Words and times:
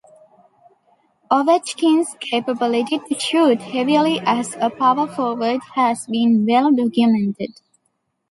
Ovechkin's 1.29 2.15
capability 2.19 2.97
to 2.97 3.19
shoot 3.19 3.61
heavily 3.61 4.19
as 4.25 4.55
a 4.59 4.71
power 4.71 5.05
forward 5.07 5.61
has 5.75 6.07
been 6.07 6.43
well 6.49 6.71
documented. 6.71 7.51